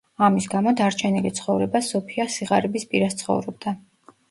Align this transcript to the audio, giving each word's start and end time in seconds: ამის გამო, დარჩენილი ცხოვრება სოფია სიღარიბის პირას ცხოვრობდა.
ამის 0.27 0.45
გამო, 0.53 0.71
დარჩენილი 0.79 1.31
ცხოვრება 1.41 1.83
სოფია 1.89 2.27
სიღარიბის 2.39 2.91
პირას 2.95 3.21
ცხოვრობდა. 3.23 3.79